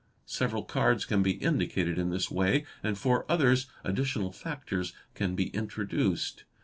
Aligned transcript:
Several 0.25 0.63
cards 0.63 1.05
can 1.05 1.21
be 1.21 1.33
indicated 1.33 1.99
in 1.99 2.09
this 2.09 2.31
way, 2.31 2.65
and 2.81 2.97
for 2.97 3.23
others 3.31 3.67
additional 3.83 4.31
factors 4.31 4.93
can 5.13 5.35
be 5.35 5.49
introduced. 5.49 6.43